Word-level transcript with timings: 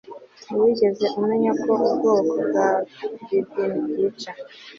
ntiwigeze 0.45 1.05
umenya 1.19 1.51
ko 1.63 1.71
ubwoko 1.87 2.31
bwa 2.47 2.67
drivin 3.21 3.71
bwica 3.85 4.31